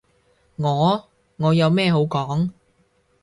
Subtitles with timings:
[0.55, 1.09] 我？
[1.37, 2.49] 我有咩好講？